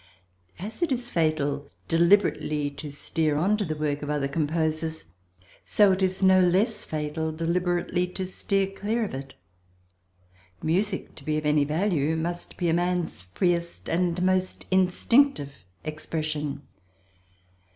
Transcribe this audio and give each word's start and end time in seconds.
As 0.57 0.81
it 0.81 0.91
is 0.91 1.11
fatal 1.11 1.69
deliberately 1.87 2.71
to 2.71 2.89
steer 2.89 3.35
on 3.37 3.55
to 3.57 3.65
the 3.65 3.75
work 3.75 4.01
of 4.01 4.09
other 4.09 4.27
composers, 4.27 5.03
so 5.63 5.91
it 5.91 6.01
is 6.01 6.23
no 6.23 6.41
less 6.41 6.83
fatal 6.85 7.31
deliberately 7.31 8.07
to 8.07 8.25
steer 8.25 8.65
clear 8.65 9.03
of 9.05 9.13
it; 9.13 9.35
music 10.63 11.13
to 11.17 11.23
be 11.23 11.37
of 11.37 11.45
any 11.45 11.65
value 11.65 12.15
must 12.15 12.57
be 12.57 12.67
a 12.67 12.73
man's 12.73 13.21
freest 13.21 13.87
and 13.87 14.23
most 14.23 14.65
instinctive 14.71 15.63
expression. 15.83 16.63